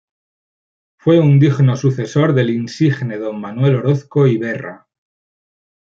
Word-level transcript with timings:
Fue 0.97 1.19
un 1.19 1.39
digno 1.39 1.75
sucesor 1.75 2.33
del 2.33 2.49
insigne 2.49 3.19
don 3.19 3.39
Manuel 3.39 3.75
Orozco 3.75 4.25
y 4.25 4.39
Berra. 4.39 4.87